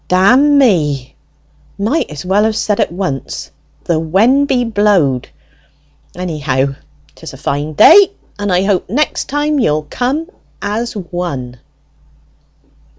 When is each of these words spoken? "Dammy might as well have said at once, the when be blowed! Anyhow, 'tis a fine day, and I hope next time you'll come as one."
"Dammy 0.07 1.15
might 1.77 2.09
as 2.09 2.25
well 2.25 2.43
have 2.45 2.55
said 2.55 2.79
at 2.79 2.91
once, 2.91 3.51
the 3.83 3.99
when 3.99 4.45
be 4.47 4.63
blowed! 4.63 5.29
Anyhow, 6.15 6.73
'tis 7.13 7.33
a 7.33 7.37
fine 7.37 7.73
day, 7.73 8.11
and 8.39 8.51
I 8.51 8.63
hope 8.63 8.89
next 8.89 9.25
time 9.29 9.59
you'll 9.59 9.85
come 9.91 10.27
as 10.59 10.95
one." 10.95 11.59